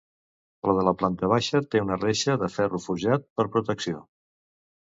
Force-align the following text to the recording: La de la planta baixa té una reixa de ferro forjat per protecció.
La 0.69 0.73
de 0.77 0.85
la 0.87 0.93
planta 1.01 1.29
baixa 1.33 1.61
té 1.75 1.83
una 1.85 1.99
reixa 2.05 2.39
de 2.45 2.49
ferro 2.57 2.83
forjat 2.89 3.29
per 3.41 3.49
protecció. 3.57 4.03